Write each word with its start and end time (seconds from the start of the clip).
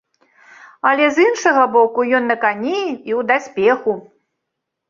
Але, 0.91 1.05
з 1.17 1.25
іншага 1.27 1.65
боку, 1.75 2.05
ён 2.21 2.31
на 2.31 2.37
кані 2.47 2.75
і 2.81 3.11
ў 3.19 3.21
даспеху. 3.33 3.93